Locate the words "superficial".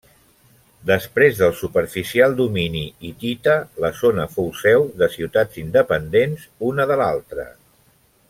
1.59-2.33